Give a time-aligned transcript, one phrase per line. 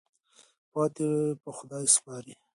[0.73, 1.09] پاتې
[1.41, 2.33] په خدای سپارئ.